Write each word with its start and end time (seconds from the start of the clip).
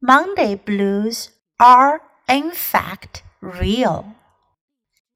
Monday 0.00 0.54
blues 0.54 1.30
are 1.58 2.02
in 2.28 2.52
fact 2.52 3.24
real. 3.40 4.14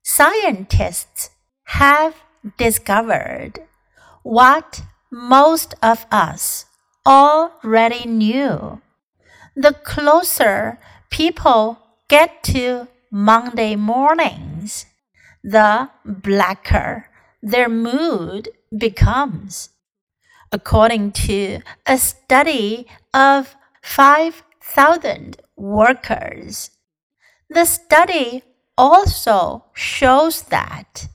Scientists 0.03 1.29
have 1.65 2.15
discovered 2.57 3.59
what 4.23 4.81
most 5.09 5.73
of 5.81 6.05
us 6.11 6.65
already 7.05 8.07
knew. 8.07 8.81
The 9.55 9.73
closer 9.73 10.79
people 11.09 11.77
get 12.09 12.43
to 12.45 12.89
Monday 13.09 13.77
mornings, 13.77 14.85
the 15.43 15.89
blacker 16.03 17.09
their 17.41 17.69
mood 17.69 18.49
becomes. 18.75 19.69
According 20.51 21.13
to 21.27 21.61
a 21.85 21.97
study 21.97 22.85
of 23.13 23.55
5,000 24.63 25.41
workers, 25.57 26.71
the 27.49 27.65
study 27.65 28.43
also 28.77 29.65
shows 29.73 30.43
that 30.43 31.09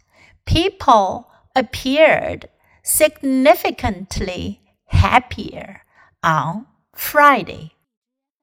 people 0.44 1.30
appeared 1.56 2.50
significantly 2.82 4.60
happier 4.88 5.82
on 6.22 6.66
Friday. 6.94 7.72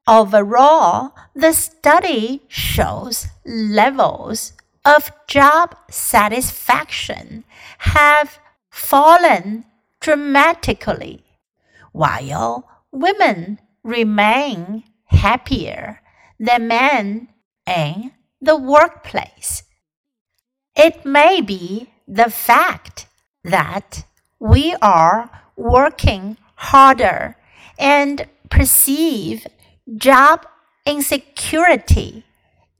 Overall, 0.07 1.13
the 1.35 1.53
study 1.53 2.41
shows 2.47 3.27
levels 3.45 4.53
of 4.83 5.11
job 5.27 5.75
satisfaction 5.89 7.45
have 7.77 8.39
fallen 8.69 9.65
dramatically, 10.01 11.23
while 11.93 12.67
women 12.91 13.59
remain 13.83 14.83
happier 15.05 16.01
than 16.39 16.67
men 16.67 17.27
in 17.65 18.11
the 18.41 18.57
workplace. 18.57 19.63
It 20.75 21.05
may 21.05 21.41
be 21.41 21.89
the 22.07 22.29
fact 22.29 23.07
that 23.43 24.05
we 24.39 24.75
are 24.81 25.29
working 25.55 26.37
harder 26.55 27.37
and 27.79 28.27
perceive 28.49 29.47
job 29.95 30.45
insecurity 30.85 32.23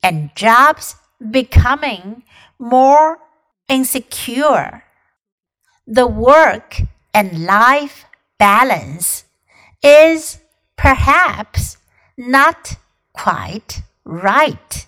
and 0.04 0.36
jobs 0.36 0.96
becoming 1.32 2.24
more 2.60 3.20
insecure. 3.68 4.84
The 5.88 6.08
work 6.08 6.82
and 7.14 7.46
life 7.46 8.06
balance 8.38 9.26
is 9.82 10.40
perhaps 10.78 11.78
not 12.18 12.78
quite 13.14 13.82
right, 14.04 14.88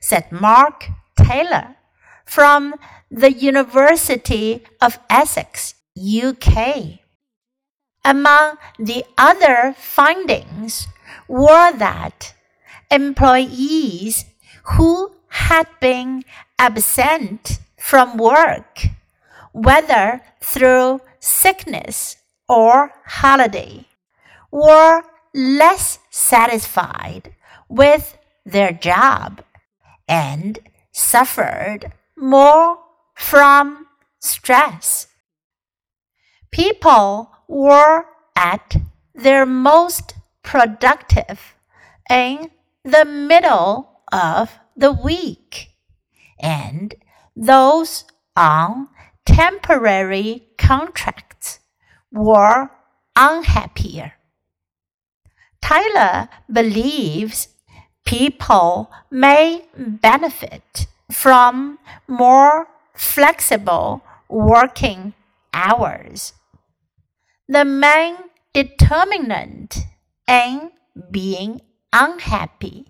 said 0.00 0.30
Mark 0.32 0.88
Taylor 1.16 1.76
from 2.24 2.74
the 3.10 3.32
University 3.32 4.64
of 4.80 4.98
Essex, 5.08 5.74
UK. 5.96 7.00
Among 8.04 8.56
the 8.78 9.04
other 9.16 9.74
findings 9.78 10.86
were 11.28 11.72
that 11.72 12.34
employees 12.90 14.24
who 14.76 15.12
had 15.28 15.66
been 15.80 16.24
absent 16.58 17.58
from 17.78 18.16
work, 18.16 18.86
whether 19.52 20.20
through 20.40 21.00
sickness 21.18 22.16
or 22.48 22.92
holiday, 23.06 23.86
were 24.50 25.02
less 25.34 25.98
satisfied 26.14 27.34
with 27.68 28.16
their 28.46 28.72
job 28.72 29.42
and 30.06 30.60
suffered 30.92 31.90
more 32.16 32.78
from 33.16 33.88
stress. 34.20 35.08
People 36.52 37.32
were 37.48 38.04
at 38.36 38.76
their 39.12 39.44
most 39.44 40.14
productive 40.44 41.56
in 42.08 42.48
the 42.84 43.04
middle 43.04 43.90
of 44.12 44.52
the 44.76 44.92
week, 44.92 45.70
and 46.38 46.94
those 47.34 48.04
on 48.36 48.88
temporary 49.26 50.46
contracts 50.58 51.58
were 52.12 52.70
unhappier. 53.16 54.12
Taylor 55.64 56.28
believes 56.52 57.48
people 58.04 58.90
may 59.10 59.64
benefit 59.74 60.86
from 61.10 61.78
more 62.06 62.68
flexible 62.92 64.02
working 64.28 65.14
hours. 65.54 66.34
The 67.48 67.64
main 67.64 68.16
determinant 68.52 69.78
in 70.28 70.70
being 71.10 71.62
unhappy 71.94 72.88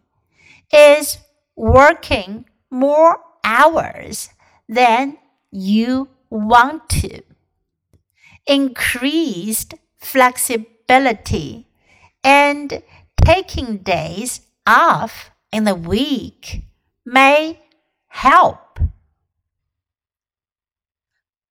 is 0.73 1.19
working 1.55 2.45
more 2.71 3.21
hours 3.45 4.31
than 4.69 5.19
you 5.53 6.09
want 6.29 6.89
to. 6.89 7.23
Increased 8.49 9.75
flexibility 9.97 11.69
and 12.25 12.83
taking 13.25 13.79
days 13.79 14.41
off 14.67 15.31
in 15.53 15.65
the 15.65 15.75
week 15.75 16.65
may 17.05 17.61
help. 18.09 18.81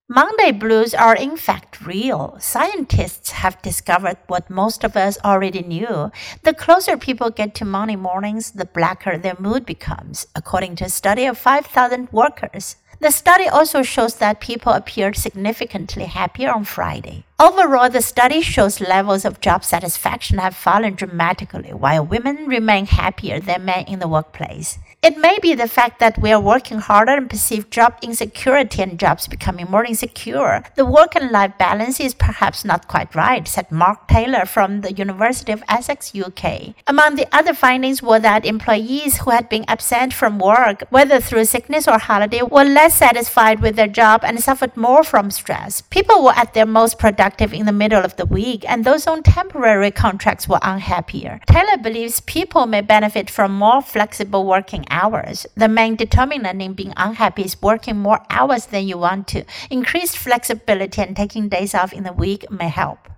Monday 0.10 0.52
blues 0.52 0.94
are 0.94 1.16
in 1.16 1.38
fact 1.38 1.86
real. 1.86 2.36
Scientists 2.40 3.32
have 3.32 3.62
discovered 3.62 4.18
what 4.28 4.50
most 4.50 4.84
of 4.84 4.98
us 4.98 5.18
already 5.24 5.64
knew. 5.64 6.12
The 6.44 6.54
closer 6.54 6.98
people 6.98 7.30
get 7.30 7.56
to 7.56 7.66
Monday 7.66 7.96
mornings, 7.96 8.52
the 8.52 8.66
blacker 8.66 9.18
their 9.18 9.38
mood 9.40 9.66
becomes, 9.66 10.28
according 10.36 10.76
to 10.78 10.86
a 10.86 10.90
study 10.90 11.26
of 11.26 11.38
5,000 11.38 12.12
workers. 12.12 12.76
The 13.00 13.12
study 13.12 13.48
also 13.48 13.82
shows 13.82 14.16
that 14.16 14.40
people 14.40 14.74
appeared 14.74 15.16
significantly 15.16 16.06
happier 16.06 16.52
on 16.52 16.64
Friday. 16.64 17.26
Overall, 17.44 17.90
the 17.90 18.02
study 18.02 18.40
shows 18.40 18.80
levels 18.80 19.26
of 19.26 19.42
job 19.42 19.66
satisfaction 19.66 20.38
have 20.38 20.56
fallen 20.56 20.96
dramatically, 20.96 21.74
while 21.74 22.06
women 22.06 22.48
remain 22.48 22.86
happier 22.86 23.42
than 23.42 23.66
men 23.66 23.84
in 23.84 24.00
the 24.00 24.08
workplace. 24.08 24.80
It 25.02 25.18
may 25.18 25.38
be 25.42 25.54
the 25.54 25.68
fact 25.68 26.00
that 26.00 26.18
we 26.18 26.32
are 26.32 26.40
working 26.40 26.80
harder 26.80 27.12
and 27.12 27.30
perceive 27.30 27.70
job 27.70 27.98
insecurity 28.02 28.82
and 28.82 28.98
jobs 28.98 29.28
becoming 29.28 29.70
more 29.70 29.84
insecure. 29.84 30.64
The 30.76 30.86
work 30.86 31.18
and 31.18 31.32
life 31.32 31.58
balance 31.58 32.00
is 32.00 32.14
perhaps 32.14 32.64
not 32.64 32.88
quite 32.88 33.14
right, 33.14 33.46
said 33.46 33.70
Mark 33.70 34.08
Taylor 34.08 34.46
from 34.46 34.80
the 34.80 34.94
University 34.94 35.52
of 35.52 35.66
Essex, 35.68 36.14
UK. 36.16 36.76
Among 36.88 37.18
the 37.18 37.28
other 37.34 37.54
findings 37.54 38.02
were 38.02 38.20
that 38.20 38.46
employees 38.46 39.18
who 39.18 39.32
had 39.32 39.50
been 39.50 39.66
absent 39.68 40.14
from 40.14 40.40
work, 40.40 40.86
whether 40.90 41.20
through 41.20 41.44
sickness 41.44 41.90
or 41.90 42.00
holiday, 42.00 42.42
were 42.42 42.64
less 42.64 42.96
satisfied 42.96 43.60
with 43.60 43.76
their 43.76 43.90
job 43.90 44.24
and 44.24 44.42
suffered 44.42 44.78
more 44.78 45.04
from 45.04 45.30
stress. 45.30 45.82
People 45.82 46.24
were 46.24 46.38
at 46.38 46.54
their 46.54 46.66
most 46.66 46.98
productive 46.98 47.33
in 47.42 47.66
the 47.66 47.72
middle 47.72 48.04
of 48.04 48.16
the 48.16 48.26
week, 48.26 48.64
and 48.70 48.84
those 48.84 49.08
on 49.08 49.24
temporary 49.24 49.92
contracts 49.92 50.48
were 50.48 50.60
unhappier. 50.62 51.40
Taylor 51.48 51.78
believes 51.78 52.20
people 52.22 52.66
may 52.66 52.82
benefit 52.82 53.30
from 53.30 53.54
more 53.54 53.82
flexible 53.82 54.46
working 54.46 54.86
hours. 54.90 55.46
The 55.56 55.68
main 55.68 55.96
determinant 55.96 56.62
in 56.62 56.74
being 56.74 56.94
unhappy 56.98 57.44
is 57.44 57.62
working 57.62 57.98
more 57.98 58.20
hours 58.30 58.68
than 58.68 58.88
you 58.88 58.98
want 58.98 59.28
to. 59.30 59.46
Increased 59.70 60.18
flexibility 60.18 61.02
and 61.02 61.16
taking 61.16 61.50
days 61.50 61.74
off 61.74 61.94
in 61.94 62.04
the 62.04 62.14
week 62.14 62.50
may 62.52 62.70
help. 62.70 63.13